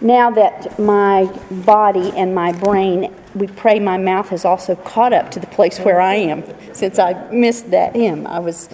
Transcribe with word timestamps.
now 0.00 0.30
that 0.30 0.78
my 0.78 1.24
body 1.50 2.12
and 2.12 2.34
my 2.34 2.52
brain, 2.52 3.14
we 3.34 3.46
pray 3.46 3.78
my 3.78 3.96
mouth 3.96 4.28
has 4.28 4.44
also 4.44 4.76
caught 4.76 5.12
up 5.12 5.30
to 5.32 5.40
the 5.40 5.46
place 5.46 5.78
where 5.80 6.00
I 6.00 6.14
am 6.14 6.44
since 6.74 6.98
I 6.98 7.30
missed 7.30 7.70
that 7.70 7.94
hymn. 7.96 8.26
I 8.26 8.38
was 8.38 8.68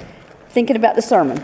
thinking 0.50 0.77
about 0.77 0.96
the 0.96 1.03
sermon. 1.03 1.43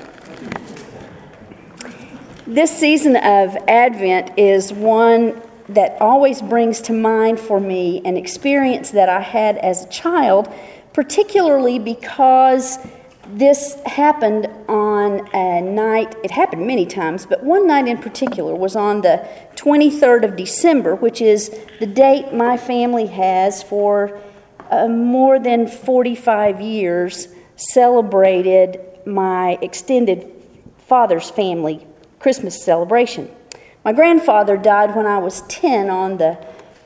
This 2.47 2.77
season 2.77 3.17
of 3.17 3.57
Advent 3.69 4.39
is 4.39 4.73
one 4.73 5.41
that 5.69 6.01
always 6.01 6.41
brings 6.41 6.81
to 6.81 6.93
mind 6.93 7.39
for 7.39 7.61
me 7.61 8.01
an 8.05 8.17
experience 8.17 8.91
that 8.93 9.09
I 9.09 9.21
had 9.21 9.59
as 9.59 9.85
a 9.85 9.89
child, 9.89 10.53
particularly 10.93 11.79
because 11.79 12.79
this 13.29 13.77
happened 13.85 14.47
on 14.69 15.29
a 15.35 15.61
night, 15.61 16.17
it 16.25 16.31
happened 16.31 16.67
many 16.67 16.87
times, 16.87 17.27
but 17.27 17.45
one 17.45 17.67
night 17.67 17.87
in 17.87 17.99
particular 17.99 18.55
was 18.55 18.75
on 18.75 19.03
the 19.03 19.29
23rd 19.55 20.25
of 20.25 20.37
December, 20.37 20.95
which 20.95 21.21
is 21.21 21.51
the 21.79 21.87
date 21.87 22.33
my 22.33 22.57
family 22.57 23.07
has 23.07 23.63
for 23.63 24.19
uh, 24.71 24.89
more 24.89 25.39
than 25.39 25.67
45 25.67 26.61
years 26.61 27.29
celebrated 27.57 28.81
my 29.05 29.59
extended 29.61 30.31
father's 30.79 31.29
family 31.29 31.87
Christmas 32.19 32.63
celebration. 32.63 33.31
My 33.85 33.93
grandfather 33.93 34.57
died 34.57 34.97
when 34.97 35.07
I 35.07 35.19
was 35.19 35.43
10 35.43 35.91
on 35.91 36.17
the 36.17 36.39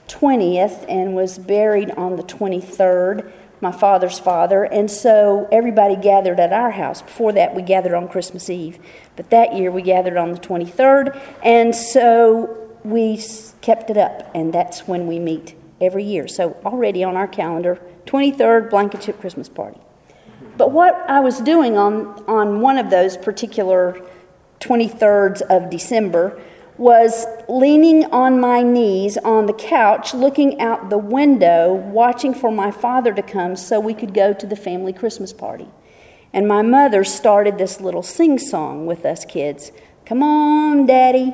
20th 0.08 0.84
and 0.88 1.14
was 1.14 1.38
buried 1.38 1.90
on 1.92 2.16
the 2.16 2.22
23rd 2.22 3.32
my 3.62 3.72
father's 3.72 4.18
father, 4.18 4.64
and 4.64 4.90
so 4.90 5.48
everybody 5.52 5.94
gathered 5.94 6.40
at 6.40 6.52
our 6.52 6.72
house. 6.72 7.00
Before 7.00 7.32
that, 7.32 7.54
we 7.54 7.62
gathered 7.62 7.94
on 7.94 8.08
Christmas 8.08 8.50
Eve, 8.50 8.78
but 9.14 9.30
that 9.30 9.54
year 9.54 9.70
we 9.70 9.82
gathered 9.82 10.16
on 10.16 10.32
the 10.32 10.38
23rd, 10.38 11.18
and 11.44 11.74
so 11.74 12.58
we 12.82 13.22
kept 13.60 13.88
it 13.88 13.96
up, 13.96 14.28
and 14.34 14.52
that's 14.52 14.88
when 14.88 15.06
we 15.06 15.20
meet 15.20 15.54
every 15.80 16.02
year. 16.02 16.26
So 16.26 16.60
already 16.64 17.04
on 17.04 17.16
our 17.16 17.28
calendar, 17.28 17.80
23rd 18.06 18.68
Blankenship 18.68 19.20
Christmas 19.20 19.48
party. 19.48 19.78
But 20.56 20.72
what 20.72 20.94
I 21.08 21.20
was 21.20 21.40
doing 21.40 21.78
on, 21.78 22.24
on 22.26 22.60
one 22.60 22.78
of 22.78 22.90
those 22.90 23.16
particular 23.16 24.00
23rds 24.58 25.40
of 25.42 25.70
December 25.70 26.40
was 26.82 27.26
leaning 27.48 28.04
on 28.06 28.40
my 28.40 28.60
knees 28.60 29.16
on 29.18 29.46
the 29.46 29.52
couch, 29.52 30.12
looking 30.12 30.60
out 30.60 30.90
the 30.90 30.98
window, 30.98 31.72
watching 31.72 32.34
for 32.34 32.50
my 32.50 32.72
father 32.72 33.14
to 33.14 33.22
come 33.22 33.54
so 33.54 33.78
we 33.78 33.94
could 33.94 34.12
go 34.12 34.32
to 34.32 34.46
the 34.48 34.56
family 34.56 34.92
Christmas 34.92 35.32
party. 35.32 35.68
And 36.32 36.48
my 36.48 36.62
mother 36.62 37.04
started 37.04 37.56
this 37.56 37.80
little 37.80 38.02
sing 38.02 38.36
song 38.36 38.84
with 38.84 39.04
us 39.06 39.24
kids 39.24 39.70
Come 40.04 40.24
on, 40.24 40.86
Daddy. 40.86 41.32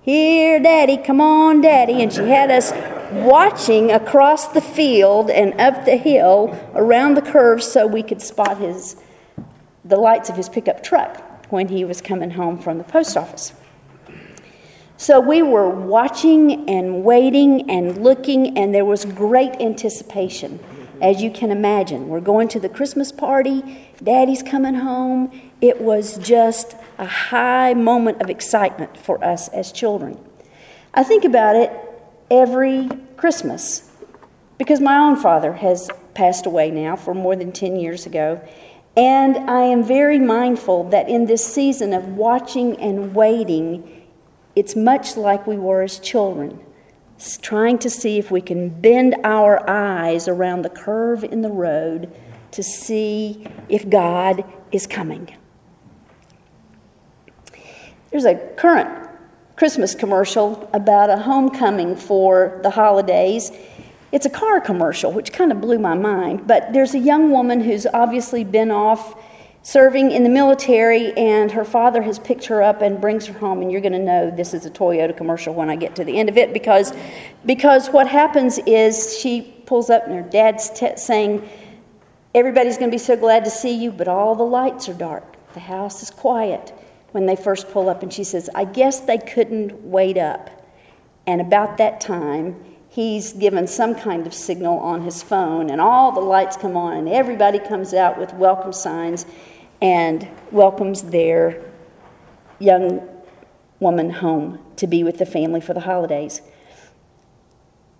Here, 0.00 0.58
Daddy, 0.58 0.96
come 0.96 1.20
on, 1.20 1.60
Daddy. 1.60 2.02
And 2.02 2.10
she 2.10 2.22
had 2.22 2.50
us 2.50 2.72
watching 3.12 3.92
across 3.92 4.48
the 4.48 4.62
field 4.62 5.28
and 5.28 5.60
up 5.60 5.84
the 5.84 5.98
hill 5.98 6.58
around 6.74 7.14
the 7.14 7.22
curve 7.22 7.62
so 7.62 7.86
we 7.86 8.02
could 8.02 8.22
spot 8.22 8.56
his, 8.56 8.96
the 9.84 9.96
lights 9.96 10.30
of 10.30 10.36
his 10.36 10.48
pickup 10.48 10.82
truck 10.82 11.22
when 11.52 11.68
he 11.68 11.84
was 11.84 12.00
coming 12.00 12.30
home 12.30 12.58
from 12.58 12.78
the 12.78 12.84
post 12.84 13.14
office. 13.14 13.52
So 15.00 15.20
we 15.20 15.42
were 15.42 15.70
watching 15.70 16.68
and 16.68 17.04
waiting 17.04 17.70
and 17.70 18.02
looking, 18.02 18.58
and 18.58 18.74
there 18.74 18.84
was 18.84 19.04
great 19.04 19.52
anticipation, 19.60 20.58
as 21.00 21.22
you 21.22 21.30
can 21.30 21.52
imagine. 21.52 22.08
We're 22.08 22.18
going 22.18 22.48
to 22.48 22.58
the 22.58 22.68
Christmas 22.68 23.12
party, 23.12 23.92
Daddy's 24.02 24.42
coming 24.42 24.74
home. 24.74 25.30
It 25.60 25.80
was 25.80 26.18
just 26.18 26.74
a 26.98 27.06
high 27.06 27.74
moment 27.74 28.20
of 28.20 28.28
excitement 28.28 28.96
for 28.96 29.22
us 29.24 29.46
as 29.50 29.70
children. 29.70 30.18
I 30.92 31.04
think 31.04 31.24
about 31.24 31.54
it 31.54 31.70
every 32.28 32.88
Christmas 33.16 33.92
because 34.58 34.80
my 34.80 34.98
own 34.98 35.14
father 35.14 35.52
has 35.52 35.88
passed 36.14 36.44
away 36.44 36.72
now 36.72 36.96
for 36.96 37.14
more 37.14 37.36
than 37.36 37.52
10 37.52 37.76
years 37.76 38.04
ago. 38.04 38.40
And 38.96 39.48
I 39.48 39.60
am 39.60 39.84
very 39.84 40.18
mindful 40.18 40.90
that 40.90 41.08
in 41.08 41.26
this 41.26 41.46
season 41.46 41.92
of 41.92 42.16
watching 42.16 42.74
and 42.80 43.14
waiting, 43.14 43.97
it's 44.58 44.74
much 44.74 45.16
like 45.16 45.46
we 45.46 45.56
were 45.56 45.82
as 45.82 46.00
children, 46.00 46.58
trying 47.40 47.78
to 47.78 47.88
see 47.88 48.18
if 48.18 48.28
we 48.28 48.40
can 48.40 48.68
bend 48.68 49.14
our 49.22 49.62
eyes 49.70 50.26
around 50.26 50.62
the 50.62 50.68
curve 50.68 51.22
in 51.22 51.42
the 51.42 51.48
road 51.48 52.12
to 52.50 52.60
see 52.60 53.46
if 53.68 53.88
God 53.88 54.44
is 54.72 54.84
coming. 54.84 55.32
There's 58.10 58.24
a 58.24 58.34
current 58.56 59.08
Christmas 59.54 59.94
commercial 59.94 60.68
about 60.72 61.08
a 61.08 61.18
homecoming 61.18 61.94
for 61.94 62.58
the 62.64 62.70
holidays. 62.70 63.52
It's 64.10 64.26
a 64.26 64.30
car 64.30 64.60
commercial, 64.60 65.12
which 65.12 65.32
kind 65.32 65.52
of 65.52 65.60
blew 65.60 65.78
my 65.78 65.94
mind, 65.94 66.48
but 66.48 66.72
there's 66.72 66.94
a 66.94 66.98
young 66.98 67.30
woman 67.30 67.60
who's 67.60 67.86
obviously 67.94 68.42
been 68.42 68.72
off 68.72 69.14
serving 69.62 70.10
in 70.10 70.22
the 70.22 70.28
military, 70.28 71.12
and 71.12 71.52
her 71.52 71.64
father 71.64 72.02
has 72.02 72.18
picked 72.18 72.46
her 72.46 72.62
up 72.62 72.80
and 72.80 73.00
brings 73.00 73.26
her 73.26 73.38
home. 73.38 73.60
And 73.60 73.70
you're 73.70 73.80
going 73.80 73.92
to 73.92 73.98
know 73.98 74.30
this 74.30 74.54
is 74.54 74.64
a 74.64 74.70
Toyota 74.70 75.16
commercial 75.16 75.54
when 75.54 75.68
I 75.68 75.76
get 75.76 75.96
to 75.96 76.04
the 76.04 76.18
end 76.18 76.28
of 76.28 76.36
it 76.36 76.52
because, 76.52 76.92
because 77.44 77.88
what 77.88 78.08
happens 78.08 78.58
is 78.66 79.18
she 79.18 79.54
pulls 79.66 79.90
up 79.90 80.06
and 80.06 80.14
her 80.14 80.22
dad's 80.22 80.70
t- 80.70 80.96
saying, 80.96 81.48
Everybody's 82.34 82.76
going 82.76 82.90
to 82.90 82.94
be 82.94 82.98
so 82.98 83.16
glad 83.16 83.44
to 83.46 83.50
see 83.50 83.74
you, 83.74 83.90
but 83.90 84.06
all 84.06 84.34
the 84.34 84.44
lights 84.44 84.88
are 84.88 84.94
dark. 84.94 85.24
The 85.54 85.60
house 85.60 86.02
is 86.02 86.10
quiet 86.10 86.72
when 87.12 87.26
they 87.26 87.36
first 87.36 87.70
pull 87.70 87.88
up. 87.88 88.02
And 88.02 88.12
she 88.12 88.22
says, 88.22 88.50
I 88.54 88.64
guess 88.64 89.00
they 89.00 89.18
couldn't 89.18 89.82
wait 89.82 90.18
up. 90.18 90.50
And 91.26 91.40
about 91.40 91.78
that 91.78 92.00
time, 92.00 92.62
he's 92.98 93.32
given 93.34 93.64
some 93.64 93.94
kind 93.94 94.26
of 94.26 94.34
signal 94.34 94.76
on 94.80 95.02
his 95.02 95.22
phone, 95.22 95.70
and 95.70 95.80
all 95.80 96.10
the 96.10 96.18
lights 96.18 96.56
come 96.56 96.76
on, 96.76 96.96
and 96.96 97.08
everybody 97.08 97.56
comes 97.60 97.94
out 97.94 98.18
with 98.18 98.34
welcome 98.34 98.72
signs 98.72 99.24
and 99.80 100.26
welcomes 100.50 101.02
their 101.02 101.64
young 102.58 103.00
woman 103.78 104.10
home 104.10 104.58
to 104.74 104.88
be 104.88 105.04
with 105.04 105.18
the 105.18 105.24
family 105.24 105.60
for 105.60 105.74
the 105.74 105.82
holidays. 105.82 106.42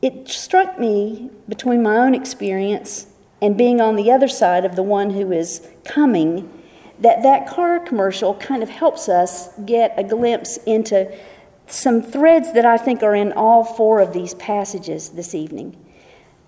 It 0.02 0.28
struck 0.28 0.80
me 0.80 1.30
between 1.48 1.80
my 1.80 1.98
own 1.98 2.12
experience 2.12 3.06
and 3.40 3.56
being 3.56 3.80
on 3.80 3.94
the 3.94 4.10
other 4.10 4.26
side 4.26 4.64
of 4.64 4.74
the 4.74 4.82
one 4.82 5.10
who 5.10 5.30
is 5.30 5.64
coming 5.84 6.52
that 6.98 7.22
that 7.22 7.46
car 7.46 7.78
commercial 7.78 8.34
kind 8.34 8.64
of 8.64 8.68
helps 8.68 9.08
us 9.08 9.56
get 9.60 9.94
a 9.96 10.02
glimpse 10.02 10.56
into 10.66 11.16
some 11.68 12.02
threads 12.02 12.52
that 12.52 12.64
I 12.64 12.78
think 12.78 13.02
are 13.02 13.14
in 13.14 13.32
all 13.32 13.64
four 13.64 14.00
of 14.00 14.12
these 14.12 14.34
passages 14.34 15.10
this 15.10 15.34
evening. 15.34 15.76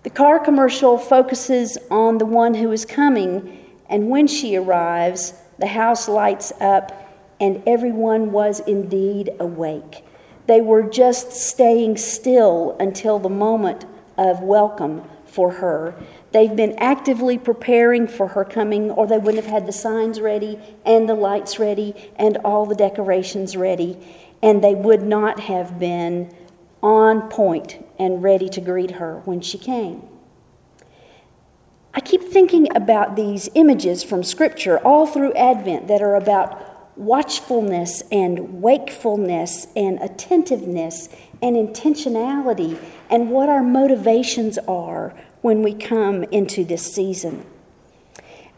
The 0.02 0.10
car 0.10 0.38
commercial 0.38 0.96
focuses 0.96 1.76
on 1.90 2.18
the 2.18 2.26
one 2.26 2.54
who 2.54 2.72
is 2.72 2.84
coming 2.84 3.58
and 3.90 4.08
when 4.08 4.28
she 4.28 4.56
arrives, 4.56 5.34
the 5.58 5.66
house 5.66 6.08
lights 6.08 6.52
up, 6.60 6.92
and 7.40 7.62
everyone 7.66 8.30
was 8.30 8.60
indeed 8.60 9.30
awake. 9.40 10.04
They 10.46 10.60
were 10.60 10.84
just 10.84 11.32
staying 11.32 11.96
still 11.96 12.76
until 12.78 13.18
the 13.18 13.28
moment 13.28 13.84
of 14.16 14.40
welcome 14.40 15.02
for 15.26 15.52
her. 15.54 15.94
They've 16.32 16.54
been 16.54 16.78
actively 16.78 17.36
preparing 17.36 18.06
for 18.06 18.28
her 18.28 18.44
coming, 18.44 18.90
or 18.92 19.08
they 19.08 19.18
wouldn't 19.18 19.44
have 19.44 19.52
had 19.52 19.66
the 19.66 19.72
signs 19.72 20.20
ready, 20.20 20.58
and 20.86 21.08
the 21.08 21.14
lights 21.14 21.58
ready, 21.58 22.12
and 22.16 22.36
all 22.38 22.66
the 22.66 22.76
decorations 22.76 23.56
ready, 23.56 23.98
and 24.42 24.62
they 24.62 24.74
would 24.74 25.02
not 25.02 25.40
have 25.40 25.78
been 25.78 26.34
on 26.82 27.28
point 27.28 27.84
and 27.98 28.22
ready 28.22 28.48
to 28.48 28.60
greet 28.60 28.92
her 28.92 29.20
when 29.24 29.40
she 29.40 29.58
came. 29.58 30.02
I 31.92 32.00
keep 32.00 32.22
thinking 32.22 32.68
about 32.74 33.16
these 33.16 33.48
images 33.54 34.02
from 34.02 34.22
Scripture 34.22 34.78
all 34.78 35.06
through 35.06 35.32
Advent 35.34 35.88
that 35.88 36.00
are 36.00 36.14
about 36.14 36.96
watchfulness 36.96 38.02
and 38.12 38.62
wakefulness 38.62 39.66
and 39.74 39.98
attentiveness 40.00 41.08
and 41.42 41.56
intentionality 41.56 42.78
and 43.08 43.30
what 43.30 43.48
our 43.48 43.62
motivations 43.62 44.58
are 44.68 45.14
when 45.40 45.62
we 45.62 45.74
come 45.74 46.22
into 46.24 46.64
this 46.64 46.92
season. 46.92 47.44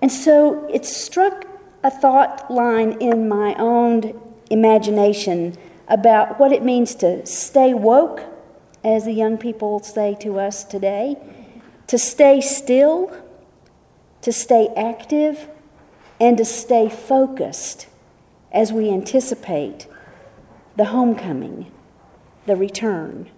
And 0.00 0.10
so 0.10 0.68
it 0.68 0.84
struck 0.84 1.46
a 1.84 1.90
thought 1.90 2.50
line 2.50 3.00
in 3.00 3.28
my 3.28 3.54
own 3.54 4.20
imagination 4.50 5.56
about 5.92 6.40
what 6.40 6.50
it 6.50 6.64
means 6.64 6.96
to 6.96 7.24
stay 7.24 7.72
woke, 7.72 8.22
as 8.82 9.04
the 9.04 9.12
young 9.12 9.38
people 9.38 9.78
say 9.78 10.16
to 10.18 10.40
us 10.40 10.64
today, 10.64 11.16
to 11.86 11.96
stay 11.96 12.40
still 12.40 13.14
to 14.22 14.32
stay 14.32 14.68
active 14.76 15.48
and 16.18 16.38
to 16.38 16.44
stay 16.44 16.88
focused 16.88 17.88
as 18.50 18.72
we 18.72 18.88
anticipate 18.88 19.86
the 20.76 20.86
homecoming, 20.86 21.70
the 22.46 22.56
return, 22.56 23.28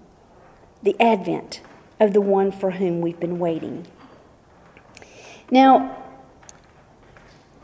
the 0.83 0.95
advent 1.01 1.61
of 1.99 2.13
the 2.13 2.21
one 2.21 2.53
for 2.53 2.73
whom 2.73 3.01
we've 3.01 3.19
been 3.19 3.39
waiting. 3.39 3.87
Now, 5.51 5.97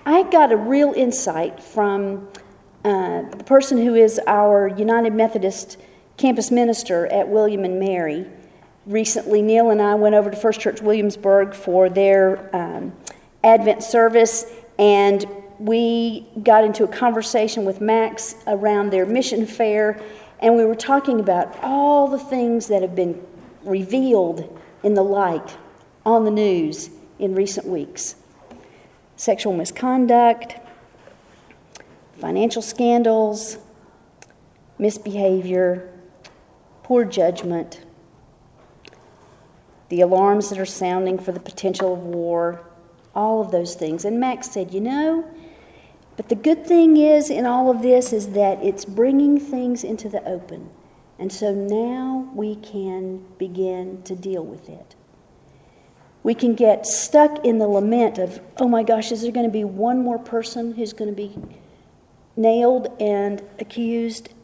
I 0.07 0.23
got 0.31 0.51
a 0.51 0.57
real 0.57 0.93
insight 0.95 1.63
from 1.63 2.29
uh, 2.85 3.23
the 3.23 3.45
person 3.45 3.79
who 3.79 3.95
is 3.95 4.21
our 4.27 4.69
United 4.69 5.13
Methodist 5.13 5.77
campus 6.17 6.51
minister 6.51 7.07
at 7.07 7.29
William 7.29 7.65
and 7.65 7.79
Mary. 7.79 8.27
Recently, 8.87 9.43
Neil 9.43 9.71
and 9.71 9.81
I 9.81 9.95
went 9.95 10.15
over 10.15 10.31
to 10.31 10.37
First 10.37 10.61
Church 10.61 10.81
Williamsburg 10.81 11.55
for 11.55 11.89
their 11.89 12.55
um, 12.55 12.93
Advent 13.45 13.83
service, 13.83 14.47
and 14.79 15.27
we 15.59 16.27
got 16.43 16.65
into 16.65 16.85
a 16.85 16.89
conversation 16.89 17.65
with 17.65 17.81
Max 17.81 18.35
around 18.47 18.91
their 18.91 19.05
mission 19.05 19.47
fair, 19.47 20.01
and 20.41 20.57
we 20.57 20.65
were 20.65 20.75
talking 20.75 21.21
about 21.21 21.59
all 21.63 22.09
the 22.09 22.19
things 22.19 22.69
that 22.69 22.83
have 22.83 22.95
been 22.95 23.23
revealed 23.63 24.59
in 24.83 24.95
the 24.95 25.03
light 25.03 25.57
on 26.07 26.25
the 26.25 26.31
news 26.31 26.91
in 27.19 27.35
recent 27.35 27.67
weeks 27.67 28.17
sexual 29.17 29.53
misconduct, 29.53 30.55
financial 32.21 32.63
scandals, 32.63 33.59
misbehavior, 34.79 35.91
poor 36.83 37.05
judgment, 37.05 37.85
the 39.89 40.01
alarms 40.01 40.51
that 40.51 40.59
are 40.59 40.67
sounding 40.67 41.19
for 41.19 41.33
the 41.33 41.41
potential 41.41 41.93
of 41.93 42.01
war, 42.01 42.61
all 43.15 43.41
of 43.41 43.51
those 43.51 43.75
things. 43.75 44.05
And 44.05 44.21
Max 44.21 44.51
said, 44.51 44.73
You 44.73 44.81
know, 44.81 45.31
but 46.17 46.29
the 46.29 46.35
good 46.35 46.67
thing 46.67 46.97
is 46.97 47.31
in 47.31 47.47
all 47.47 47.71
of 47.71 47.83
this 47.83 48.13
is 48.13 48.31
that 48.31 48.63
it's 48.63 48.85
bringing 48.85 49.41
things 49.41 49.83
into 49.83 50.09
the 50.09 50.23
open. 50.29 50.71
And 51.19 51.33
so 51.33 51.53
now 51.53 52.31
we 52.35 52.57
can 52.57 53.25
begin 53.39 54.03
to 54.03 54.15
deal 54.15 54.45
with 54.45 54.69
it. 54.69 54.95
We 56.23 56.35
can 56.35 56.55
get 56.55 56.87
stuck 56.87 57.45
in 57.45 57.59
the 57.59 57.67
lament 57.67 58.19
of, 58.19 58.41
oh 58.59 58.69
my 58.69 58.83
gosh, 58.83 59.11
is 59.11 59.23
there 59.23 59.33
going 59.33 59.47
to 59.47 59.53
be 59.53 59.65
one 59.65 60.03
more 60.03 60.19
person 60.19 60.75
who's 60.75 60.93
going 60.93 61.11
to 61.11 61.17
be 61.17 61.35
nailed 62.37 62.89
and 63.01 63.43
accused, 63.59 64.35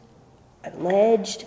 alleged, 0.63 1.45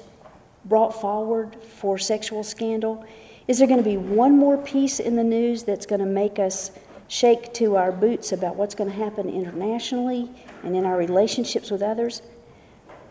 brought 0.64 1.00
forward 1.00 1.56
for 1.62 1.98
sexual 1.98 2.42
scandal? 2.42 3.04
Is 3.48 3.58
there 3.58 3.66
going 3.66 3.82
to 3.82 3.88
be 3.88 3.96
one 3.96 4.36
more 4.38 4.56
piece 4.56 5.00
in 5.00 5.16
the 5.16 5.24
news 5.24 5.64
that's 5.64 5.86
going 5.86 6.00
to 6.00 6.06
make 6.06 6.38
us 6.38 6.70
shake 7.08 7.52
to 7.52 7.76
our 7.76 7.90
boots 7.90 8.30
about 8.30 8.54
what's 8.54 8.76
going 8.76 8.88
to 8.88 8.96
happen 8.96 9.28
internationally 9.28 10.30
and 10.62 10.76
in 10.76 10.86
our 10.86 10.96
relationships 10.96 11.70
with 11.70 11.82
others, 11.82 12.22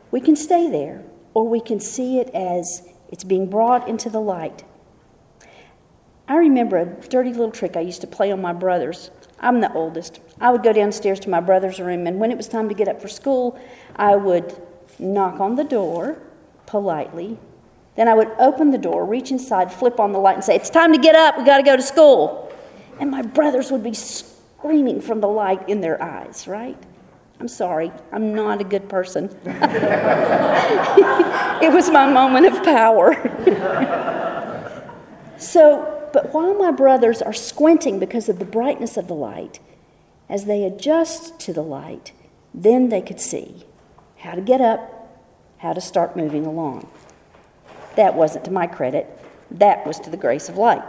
we 0.10 0.22
can 0.22 0.38
stay 0.38 0.70
there 0.70 1.04
or 1.34 1.48
we 1.48 1.60
can 1.60 1.80
see 1.80 2.20
it 2.20 2.30
as 2.30 2.88
it's 3.10 3.26
being 3.26 3.50
brought 3.50 3.88
into 3.90 4.10
the 4.10 4.22
light. 4.22 4.64
I 6.30 6.38
remember 6.38 6.78
a 6.78 6.86
dirty 6.86 7.32
little 7.32 7.52
trick 7.52 7.76
I 7.76 7.82
used 7.82 8.02
to 8.02 8.08
play 8.08 8.32
on 8.32 8.42
my 8.42 8.54
brothers. 8.54 9.12
I'm 9.40 9.62
the 9.62 9.72
oldest. 9.74 10.20
I 10.40 10.52
would 10.52 10.64
go 10.64 10.74
downstairs 10.74 11.20
to 11.22 11.30
my 11.30 11.40
brother's 11.40 11.80
room, 11.80 12.08
and 12.08 12.20
when 12.20 12.32
it 12.32 12.38
was 12.38 12.48
time 12.48 12.70
to 12.70 12.76
get 12.76 12.88
up 12.88 13.02
for 13.02 13.08
school, 13.08 13.60
I 13.96 14.16
would 14.16 14.62
knock 14.98 15.40
on 15.40 15.56
the 15.56 15.64
door 15.64 16.18
politely. 16.66 17.38
Then 17.96 18.08
I 18.08 18.14
would 18.14 18.32
open 18.40 18.72
the 18.72 18.78
door, 18.78 19.06
reach 19.06 19.32
inside, 19.32 19.74
flip 19.74 20.00
on 20.00 20.12
the 20.14 20.20
light, 20.20 20.36
and 20.36 20.44
say, 20.44 20.56
It's 20.56 20.70
time 20.70 20.94
to 20.94 21.00
get 21.00 21.16
up. 21.16 21.38
We 21.38 21.44
got 21.44 21.58
to 21.58 21.64
go 21.64 21.76
to 21.76 21.82
school. 21.82 22.52
And 23.00 23.12
my 23.12 23.22
brothers 23.22 23.72
would 23.72 23.84
be 23.84 23.94
screaming 23.94 25.02
from 25.02 25.22
the 25.22 25.28
light 25.28 25.68
in 25.68 25.82
their 25.82 26.02
eyes, 26.02 26.48
right? 26.48 26.78
I'm 27.40 27.48
sorry, 27.48 27.92
I'm 28.12 28.36
not 28.36 28.60
a 28.60 28.66
good 28.66 28.90
person. 28.90 29.30
it 31.62 31.74
was 31.74 31.90
my 31.90 32.12
moment 32.12 32.46
of 32.48 32.62
power. 32.64 33.16
so, 35.38 35.99
but 36.12 36.34
while 36.34 36.54
my 36.56 36.72
brothers 36.72 37.22
are 37.22 37.34
squinting 37.34 38.00
because 38.00 38.30
of 38.30 38.40
the 38.40 38.46
brightness 38.46 38.98
of 38.98 39.08
the 39.08 39.16
light, 39.16 39.60
as 40.30 40.46
they 40.46 40.64
adjust 40.64 41.40
to 41.40 41.54
the 41.54 41.64
light, 41.64 42.12
then 42.54 42.90
they 42.90 43.02
could 43.02 43.20
see 43.20 43.66
how 44.18 44.34
to 44.34 44.42
get 44.42 44.62
up, 44.62 45.18
how 45.58 45.74
to 45.74 45.82
start 45.82 46.16
moving 46.16 46.46
along. 46.46 46.90
That 47.96 48.16
wasn't 48.16 48.46
to 48.46 48.52
my 48.52 48.68
credit, 48.68 49.08
that 49.52 49.86
was 49.86 50.00
to 50.02 50.10
the 50.10 50.18
grace 50.18 50.50
of 50.50 50.58
light. 50.58 50.84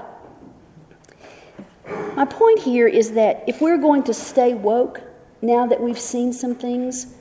My 2.15 2.25
point 2.25 2.61
here 2.61 2.87
is 2.87 3.13
that 3.13 3.45
if 3.47 3.61
we're 3.61 3.79
going 3.79 4.03
to 4.05 4.15
stay 4.15 4.55
woke, 4.55 5.01
now 5.43 5.67
that 5.67 5.81
we've 5.81 5.99
seen 5.99 6.33
some 6.33 6.55
things 6.55 7.15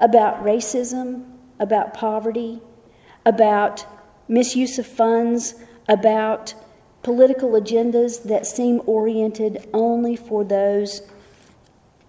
about 0.00 0.42
racism, 0.42 1.30
about 1.58 1.94
poverty, 1.94 2.60
about 3.24 3.86
misuse 4.28 4.78
of 4.78 4.86
funds, 4.86 5.54
about 5.88 6.54
political 7.02 7.50
agendas 7.50 8.22
that 8.24 8.46
seem 8.46 8.80
oriented 8.86 9.68
only 9.72 10.16
for 10.16 10.44
those 10.44 11.02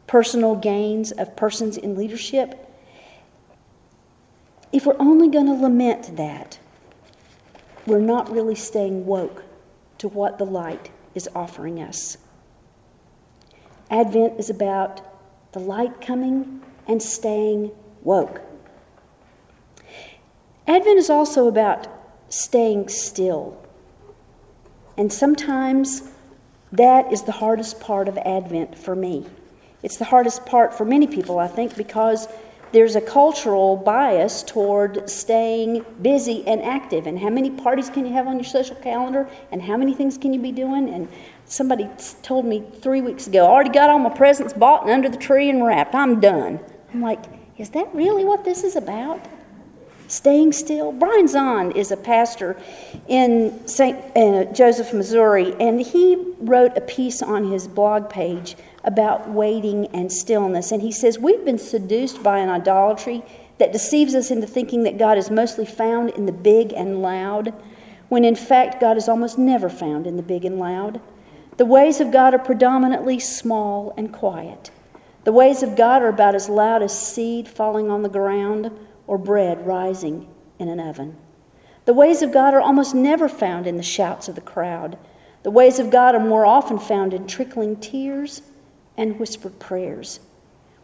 personal 0.07 0.56
gains 0.56 1.12
of 1.12 1.36
persons 1.36 1.78
in 1.78 1.95
leadership, 1.95 2.68
if 4.72 4.86
we're 4.86 4.95
only 5.00 5.30
going 5.30 5.45
to 5.45 5.54
lament 5.54 6.16
that, 6.18 6.60
we're 7.86 8.00
not 8.00 8.31
really 8.31 8.56
staying 8.56 9.06
woke 9.06 9.44
to 9.98 10.07
what 10.07 10.38
the 10.38 10.45
light 10.45 10.92
is 11.16 11.30
offering 11.34 11.81
us. 11.81 12.18
Advent 13.89 14.39
is 14.39 14.50
about 14.50 15.01
the 15.54 15.60
light 15.60 16.01
coming 16.01 16.62
and 16.88 17.01
staying 17.01 17.72
woke. 18.01 18.42
Advent 20.68 20.98
is 20.98 21.10
also 21.10 21.48
about 21.48 21.88
staying 22.30 22.89
still. 22.89 23.57
And 24.97 25.13
sometimes 25.13 26.09
that 26.71 27.11
is 27.13 27.21
the 27.23 27.31
hardest 27.31 27.79
part 27.79 28.07
of 28.07 28.17
Advent 28.17 28.77
for 28.77 28.95
me. 28.95 29.25
It's 29.83 29.97
the 29.97 30.05
hardest 30.05 30.45
part 30.45 30.73
for 30.73 30.85
many 30.85 31.07
people, 31.07 31.39
I 31.39 31.47
think, 31.47 31.77
because 31.77 32.27
there's 32.71 32.95
a 32.95 33.01
cultural 33.01 33.77
bias 33.77 34.44
toward 34.44 35.09
staying 35.09 35.85
busy 36.01 36.45
and 36.47 36.61
active. 36.61 37.07
And 37.07 37.17
how 37.17 37.29
many 37.29 37.49
parties 37.51 37.89
can 37.89 38.05
you 38.05 38.11
have 38.13 38.27
on 38.27 38.35
your 38.35 38.44
social 38.44 38.75
calendar? 38.75 39.29
And 39.51 39.61
how 39.61 39.77
many 39.77 39.94
things 39.94 40.17
can 40.17 40.33
you 40.33 40.41
be 40.41 40.51
doing? 40.51 40.89
And 40.89 41.07
somebody 41.45 41.88
told 42.23 42.45
me 42.45 42.65
three 42.81 43.01
weeks 43.01 43.27
ago, 43.27 43.45
I 43.45 43.50
already 43.50 43.69
got 43.69 43.89
all 43.89 44.00
my 44.00 44.09
presents 44.09 44.51
bought 44.51 44.83
and 44.83 44.91
under 44.91 45.09
the 45.09 45.17
tree 45.17 45.50
and 45.50 45.63
wrapped. 45.63 45.95
I'm 45.95 46.19
done. 46.19 46.59
I'm 46.93 47.01
like, 47.01 47.23
is 47.57 47.69
that 47.69 47.93
really 47.93 48.25
what 48.25 48.43
this 48.43 48.63
is 48.63 48.75
about? 48.75 49.25
Staying 50.07 50.54
still. 50.54 50.94
Brian 50.94 51.25
Zahnd 51.25 51.75
is 51.75 51.92
a 51.92 51.98
pastor 51.98 52.56
in 53.09 53.68
St. 53.68 53.98
Uh, 54.15 54.45
Joseph, 54.54 54.94
Missouri, 54.94 55.54
and 55.59 55.81
he 55.81 56.33
wrote 56.39 56.77
a 56.77 56.81
piece 56.81 57.21
on 57.21 57.51
his 57.51 57.68
blog 57.68 58.09
page 58.09 58.56
about 58.86 59.30
waiting 59.30 59.88
and 59.88 60.09
stillness. 60.09 60.71
And 60.71 60.81
he 60.81 60.94
says, 60.94 61.19
We've 61.19 61.44
been 61.44 61.57
seduced 61.57 62.24
by 62.24 62.39
an 62.39 62.48
idolatry 62.48 63.21
that 63.57 63.74
deceives 63.74 64.15
us 64.15 64.31
into 64.31 64.48
thinking 64.48 64.83
that 64.83 64.98
God 64.98 65.18
is 65.18 65.30
mostly 65.30 65.65
found 65.65 66.12
in 66.12 66.25
the 66.25 66.31
big 66.31 66.71
and 66.71 67.01
loud, 67.01 67.53
when 68.08 68.24
in 68.24 68.36
fact, 68.36 68.79
God 68.79 68.96
is 68.96 69.10
almost 69.10 69.38
never 69.38 69.67
found 69.67 70.08
in 70.08 70.15
the 70.15 70.24
big 70.24 70.46
and 70.46 70.58
loud. 70.58 71.01
The 71.58 71.65
ways 71.65 72.00
of 72.00 72.12
God 72.12 72.34
are 72.34 72.39
predominantly 72.39 73.20
small 73.20 73.93
and 73.98 74.13
quiet. 74.13 74.72
The 75.25 75.34
ways 75.34 75.63
of 75.63 75.75
God 75.75 76.01
are 76.01 76.08
about 76.08 76.36
as 76.36 76.48
loud 76.48 76.81
as 76.81 76.98
seed 76.98 77.50
falling 77.50 77.89
on 77.89 78.03
the 78.03 78.10
ground 78.10 78.72
or 79.07 79.17
bread 79.17 79.65
rising 79.65 80.27
in 80.59 80.69
an 80.69 80.79
oven. 80.79 81.17
The 81.85 81.93
ways 81.93 82.21
of 82.21 82.33
God 82.33 82.53
are 82.53 82.61
almost 82.61 82.93
never 82.93 83.29
found 83.29 83.65
in 83.65 83.77
the 83.77 83.83
shouts 83.83 84.27
of 84.27 84.35
the 84.35 84.41
crowd. 84.41 84.97
The 85.43 85.51
ways 85.51 85.79
of 85.79 85.89
God 85.89 86.13
are 86.13 86.19
more 86.19 86.45
often 86.45 86.77
found 86.77 87.13
in 87.13 87.25
trickling 87.25 87.77
tears 87.77 88.41
and 88.97 89.17
whispered 89.19 89.57
prayers. 89.59 90.19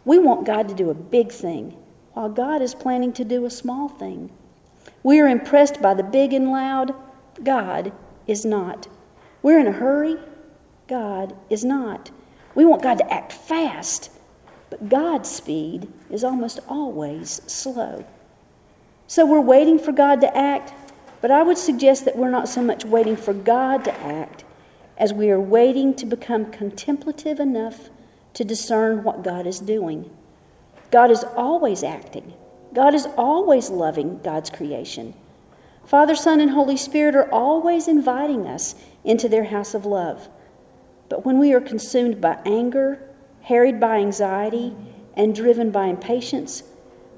We 0.06 0.18
want 0.18 0.46
God 0.46 0.70
to 0.70 0.76
do 0.76 0.90
a 0.90 0.96
big 0.96 1.32
thing, 1.32 1.78
while 2.14 2.30
God 2.30 2.62
is 2.62 2.74
planning 2.74 3.12
to 3.14 3.26
do 3.26 3.46
a 3.46 3.50
small 3.50 3.90
thing. 3.90 4.32
We 5.02 5.20
are 5.20 5.28
impressed 5.28 5.82
by 5.82 5.94
the 5.94 6.04
big 6.04 6.32
and 6.32 6.52
loud. 6.52 6.96
God 7.44 7.92
is 8.28 8.46
not. 8.46 8.88
We're 9.42 9.60
in 9.60 9.68
a 9.68 9.74
hurry. 9.74 10.18
God 10.88 11.36
is 11.50 11.66
not. 11.66 12.12
We 12.56 12.64
want 12.66 12.84
God 12.84 13.00
to 13.00 13.14
act 13.14 13.34
fast, 13.34 14.12
but 14.74 14.90
God's 14.90 15.30
speed 15.30 15.88
is 16.10 16.24
almost 16.24 16.60
always 16.68 17.44
slow. 17.46 18.04
So 19.06 19.24
we're 19.24 19.40
waiting 19.40 19.78
for 19.78 19.92
God 19.92 20.20
to 20.22 20.36
act, 20.36 20.74
but 21.22 21.30
I 21.30 21.44
would 21.44 21.60
suggest 21.60 22.06
that 22.06 22.18
we're 22.18 22.32
not 22.32 22.50
so 22.50 22.64
much 22.64 22.84
waiting 22.84 23.16
for 23.16 23.36
God 23.36 23.84
to 23.84 23.94
act 24.00 24.46
as 24.98 25.14
we 25.14 25.30
are 25.30 25.40
waiting 25.40 25.94
to 25.94 26.08
become 26.08 26.50
contemplative 26.50 27.40
enough 27.40 27.92
to 28.34 28.44
discern 28.44 29.04
what 29.04 29.24
God 29.24 29.46
is 29.46 29.60
doing. 29.60 30.10
God 30.90 31.12
is 31.12 31.24
always 31.36 31.84
acting, 31.84 32.34
God 32.74 32.96
is 32.96 33.06
always 33.16 33.70
loving 33.70 34.22
God's 34.24 34.50
creation. 34.50 35.14
Father, 35.86 36.16
Son, 36.16 36.42
and 36.42 36.50
Holy 36.50 36.78
Spirit 36.78 37.14
are 37.14 37.32
always 37.32 37.88
inviting 37.88 38.48
us 38.48 38.74
into 39.04 39.30
their 39.30 39.44
house 39.44 39.76
of 39.76 39.86
love. 39.86 40.30
But 41.10 41.24
when 41.28 41.38
we 41.38 41.54
are 41.54 41.62
consumed 41.62 42.20
by 42.20 42.40
anger, 42.44 43.08
harried 43.44 43.80
by 43.80 43.98
anxiety, 43.98 44.76
and 45.16 45.36
driven 45.36 45.70
by 45.70 45.86
impatience, 45.86 46.64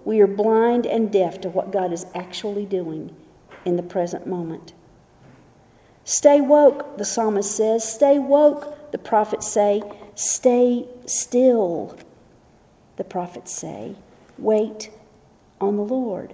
we 0.03 0.19
are 0.19 0.27
blind 0.27 0.85
and 0.85 1.11
deaf 1.11 1.39
to 1.41 1.49
what 1.49 1.71
God 1.71 1.93
is 1.93 2.05
actually 2.13 2.65
doing 2.65 3.15
in 3.63 3.77
the 3.77 3.83
present 3.83 4.27
moment. 4.27 4.73
Stay 6.03 6.39
woke, 6.39 6.97
the 6.97 7.05
psalmist 7.05 7.55
says. 7.55 7.83
Stay 7.83 8.19
woke, 8.19 8.91
the 8.91 8.97
prophets 8.97 9.47
say. 9.47 9.81
Stay 10.13 10.87
still, 11.05 11.97
the 12.97 13.03
prophets 13.03 13.51
say. 13.51 13.95
Wait 14.37 14.91
on 15.59 15.77
the 15.77 15.83
Lord. 15.83 16.33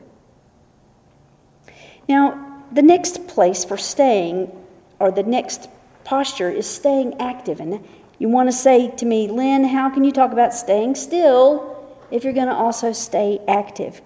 Now, 2.09 2.63
the 2.71 2.81
next 2.81 3.27
place 3.27 3.63
for 3.63 3.77
staying, 3.77 4.51
or 4.99 5.11
the 5.11 5.23
next 5.23 5.69
posture, 6.03 6.49
is 6.49 6.67
staying 6.67 7.19
active. 7.21 7.61
And 7.61 7.85
you 8.21 8.29
want 8.29 8.47
to 8.47 8.55
say 8.55 8.91
to 8.97 9.03
me, 9.03 9.27
Lynn, 9.27 9.63
how 9.63 9.89
can 9.89 10.03
you 10.03 10.11
talk 10.11 10.31
about 10.31 10.53
staying 10.53 10.93
still 10.93 11.91
if 12.11 12.23
you're 12.23 12.33
going 12.33 12.49
to 12.49 12.53
also 12.53 12.93
stay 12.93 13.39
active? 13.47 13.99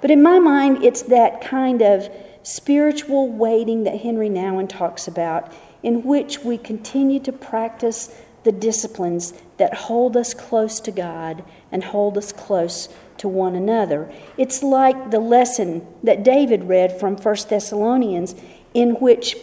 But 0.00 0.10
in 0.10 0.22
my 0.22 0.38
mind, 0.38 0.82
it's 0.82 1.02
that 1.02 1.42
kind 1.42 1.82
of 1.82 2.08
spiritual 2.42 3.28
waiting 3.30 3.84
that 3.84 3.96
Henri 3.96 4.30
Nouwen 4.30 4.66
talks 4.66 5.06
about, 5.06 5.52
in 5.82 6.04
which 6.04 6.38
we 6.38 6.56
continue 6.56 7.20
to 7.20 7.32
practice 7.32 8.18
the 8.44 8.52
disciplines 8.52 9.34
that 9.58 9.74
hold 9.74 10.16
us 10.16 10.32
close 10.32 10.80
to 10.80 10.90
God 10.90 11.44
and 11.70 11.84
hold 11.84 12.16
us 12.16 12.32
close 12.32 12.88
to 13.18 13.28
one 13.28 13.54
another. 13.54 14.10
It's 14.38 14.62
like 14.62 15.10
the 15.10 15.20
lesson 15.20 15.86
that 16.02 16.22
David 16.22 16.64
read 16.64 16.98
from 16.98 17.14
1 17.14 17.36
Thessalonians, 17.50 18.34
in 18.72 18.92
which 18.92 19.36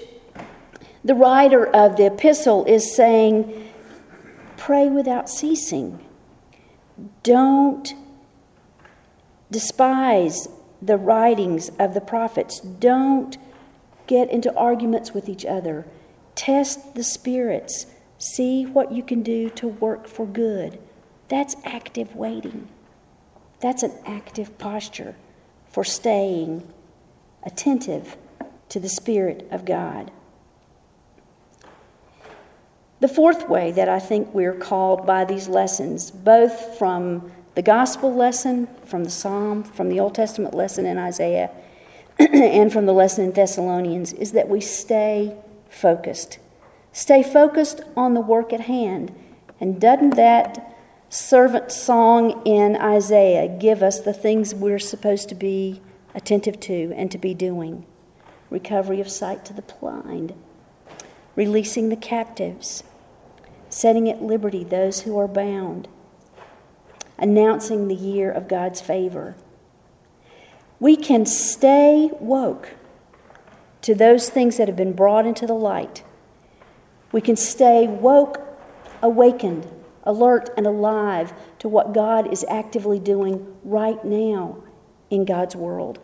the 1.04 1.14
writer 1.14 1.68
of 1.68 1.98
the 1.98 2.08
epistle 2.08 2.66
is 2.66 2.96
saying, 2.96 3.67
Pray 4.58 4.90
without 4.90 5.30
ceasing. 5.30 6.04
Don't 7.24 7.94
despise 9.52 10.50
the 10.82 10.98
writings 10.98 11.70
of 11.80 11.94
the 11.94 12.02
prophets. 12.02 12.60
Don't 12.60 13.38
get 14.08 14.30
into 14.30 14.54
arguments 14.56 15.14
with 15.14 15.30
each 15.30 15.46
other. 15.46 15.86
Test 16.36 16.96
the 16.96 17.04
spirits. 17.04 17.86
See 18.18 18.66
what 18.66 18.92
you 18.92 19.04
can 19.04 19.22
do 19.22 19.50
to 19.52 19.68
work 19.68 20.08
for 20.08 20.26
good. 20.26 20.80
That's 21.28 21.56
active 21.64 22.16
waiting. 22.16 22.68
That's 23.60 23.84
an 23.84 23.94
active 24.06 24.58
posture 24.58 25.16
for 25.68 25.84
staying 25.84 26.72
attentive 27.44 28.18
to 28.70 28.80
the 28.80 28.90
Spirit 28.90 29.48
of 29.52 29.66
God. 29.66 30.12
The 33.00 33.08
fourth 33.08 33.48
way 33.48 33.72
that 33.72 33.88
I 33.88 34.00
think 34.00 34.34
we're 34.34 34.56
called 34.56 35.06
by 35.06 35.24
these 35.24 35.48
lessons, 35.48 36.10
both 36.10 36.78
from 36.80 37.32
the 37.54 37.62
gospel 37.62 38.14
lesson, 38.14 38.68
from 38.86 39.04
the 39.04 39.10
psalm, 39.12 39.64
from 39.64 39.90
the 39.90 40.00
Old 40.00 40.16
Testament 40.16 40.56
lesson 40.56 40.88
in 40.88 40.98
Isaiah, 40.98 41.52
and 42.20 42.74
from 42.74 42.88
the 42.88 42.94
lesson 42.94 43.26
in 43.26 43.32
Thessalonians, 43.34 44.14
is 44.14 44.32
that 44.32 44.50
we 44.50 44.62
stay 44.62 45.36
focused. 45.70 46.40
Stay 46.92 47.22
focused 47.22 47.82
on 47.96 48.16
the 48.16 48.22
work 48.22 48.52
at 48.52 48.62
hand. 48.62 49.14
And 49.60 49.80
doesn't 49.80 50.16
that 50.16 50.76
servant 51.10 51.72
song 51.72 52.42
in 52.46 52.76
Isaiah 52.76 53.48
give 53.48 53.84
us 53.84 54.00
the 54.00 54.14
things 54.14 54.56
we're 54.56 54.80
supposed 54.80 55.30
to 55.30 55.36
be 55.36 55.82
attentive 56.16 56.60
to 56.62 56.94
and 56.96 57.12
to 57.12 57.20
be 57.20 57.36
doing? 57.36 57.86
Recovery 58.50 59.00
of 59.00 59.10
sight 59.10 59.46
to 59.46 59.54
the 59.54 59.62
blind, 59.62 60.34
releasing 61.38 61.88
the 61.88 61.96
captives, 61.96 62.84
setting 63.70 64.10
at 64.10 64.22
liberty 64.22 64.66
those 64.66 65.04
who 65.04 65.18
are 65.18 65.30
bound, 65.30 65.88
announcing 67.18 67.88
the 67.88 67.96
year 67.96 68.30
of 68.30 68.50
God's 68.50 68.82
favor. 68.82 69.38
We 70.78 70.98
can 70.98 71.26
stay 71.26 72.12
woke 72.20 72.72
to 73.84 73.96
those 73.96 74.30
things 74.30 74.58
that 74.58 74.68
have 74.68 74.76
been 74.76 74.92
brought 74.92 75.26
into 75.26 75.48
the 75.48 75.54
light 75.54 76.04
we 77.12 77.22
can 77.22 77.36
stay 77.36 77.88
woke, 77.88 78.42
awakened, 79.02 79.68
alert, 80.04 80.50
and 80.58 80.66
alive 80.66 81.34
to 81.60 81.70
what 81.70 81.94
God 81.94 82.32
is 82.32 82.46
actively 82.50 83.00
doing 83.00 83.56
right 83.64 84.04
now 84.04 84.64
in 85.10 85.26
God's 85.26 85.56
world. 85.56 86.00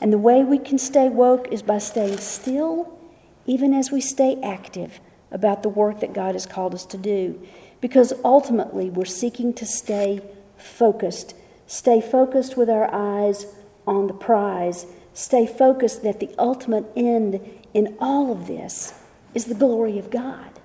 And 0.00 0.12
the 0.12 0.18
way 0.18 0.42
we 0.42 0.58
can 0.58 0.78
stay 0.78 1.08
woke 1.08 1.48
is 1.52 1.62
by 1.62 1.78
staying 1.78 2.18
still, 2.18 2.98
even 3.46 3.72
as 3.74 3.90
we 3.90 4.00
stay 4.00 4.38
active 4.42 5.00
about 5.30 5.62
the 5.62 5.68
work 5.68 6.00
that 6.00 6.12
God 6.12 6.34
has 6.34 6.46
called 6.46 6.74
us 6.74 6.84
to 6.86 6.98
do. 6.98 7.40
Because 7.80 8.12
ultimately, 8.24 8.90
we're 8.90 9.04
seeking 9.04 9.52
to 9.54 9.66
stay 9.66 10.20
focused. 10.56 11.34
Stay 11.66 12.00
focused 12.00 12.56
with 12.56 12.70
our 12.70 12.92
eyes 12.92 13.46
on 13.86 14.06
the 14.06 14.14
prize. 14.14 14.86
Stay 15.14 15.46
focused 15.46 16.02
that 16.02 16.20
the 16.20 16.30
ultimate 16.38 16.84
end 16.94 17.40
in 17.74 17.96
all 17.98 18.30
of 18.30 18.46
this 18.46 18.94
is 19.34 19.46
the 19.46 19.54
glory 19.54 19.98
of 19.98 20.10
God, 20.10 20.60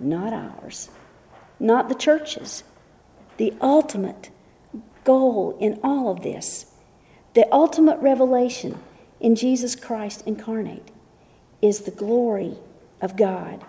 not 0.00 0.32
ours, 0.32 0.88
not 1.60 1.88
the 1.88 1.94
church's. 1.94 2.64
The 3.36 3.54
ultimate 3.60 4.30
goal 5.04 5.56
in 5.60 5.80
all 5.82 6.10
of 6.10 6.22
this, 6.22 6.66
the 7.34 7.46
ultimate 7.52 7.98
revelation 8.00 8.78
in 9.20 9.34
Jesus 9.34 9.74
Christ 9.74 10.22
incarnate, 10.26 10.90
is 11.62 11.80
the 11.80 11.90
glory 11.92 12.56
of 13.00 13.16
God. 13.16 13.64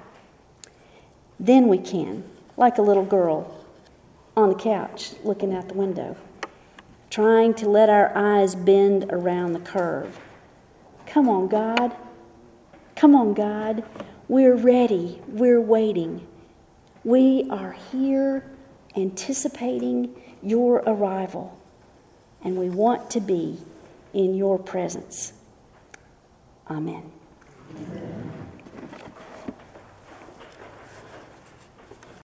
Then 1.39 1.67
we 1.67 1.77
can, 1.77 2.23
like 2.57 2.77
a 2.77 2.81
little 2.81 3.05
girl 3.05 3.65
on 4.35 4.49
the 4.49 4.55
couch 4.55 5.13
looking 5.23 5.53
out 5.53 5.67
the 5.67 5.75
window, 5.75 6.17
trying 7.09 7.53
to 7.53 7.69
let 7.69 7.89
our 7.89 8.11
eyes 8.15 8.55
bend 8.55 9.05
around 9.09 9.53
the 9.53 9.59
curve. 9.59 10.19
Come 11.05 11.29
on, 11.29 11.47
God. 11.47 11.95
Come 12.95 13.15
on, 13.15 13.33
God. 13.33 13.83
We're 14.27 14.55
ready. 14.55 15.21
We're 15.27 15.61
waiting. 15.61 16.27
We 17.03 17.47
are 17.49 17.73
here 17.91 18.49
anticipating 18.95 20.15
your 20.41 20.77
arrival, 20.87 21.57
and 22.43 22.57
we 22.57 22.69
want 22.69 23.09
to 23.11 23.19
be 23.19 23.59
in 24.13 24.35
your 24.35 24.57
presence. 24.57 25.33
Amen. 26.69 27.11
Amen. 27.75 28.52